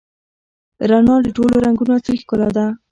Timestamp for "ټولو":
1.35-1.55